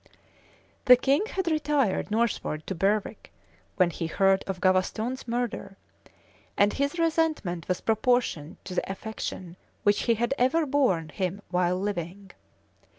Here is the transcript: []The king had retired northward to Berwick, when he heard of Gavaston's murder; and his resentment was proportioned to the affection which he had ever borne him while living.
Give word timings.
[]The 0.85 0.95
king 0.97 1.27
had 1.27 1.45
retired 1.45 2.09
northward 2.09 2.65
to 2.65 2.73
Berwick, 2.73 3.31
when 3.75 3.91
he 3.91 4.07
heard 4.07 4.43
of 4.47 4.59
Gavaston's 4.59 5.27
murder; 5.27 5.77
and 6.57 6.73
his 6.73 6.97
resentment 6.97 7.67
was 7.67 7.81
proportioned 7.81 8.57
to 8.65 8.73
the 8.73 8.91
affection 8.91 9.57
which 9.83 10.05
he 10.09 10.15
had 10.15 10.33
ever 10.39 10.65
borne 10.65 11.09
him 11.09 11.43
while 11.49 11.79
living. 11.79 12.31